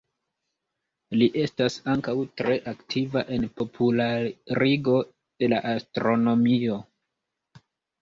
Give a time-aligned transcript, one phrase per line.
[1.21, 4.99] Li estas ankaŭ tre aktiva en popularigo
[5.41, 6.85] de la astronomio.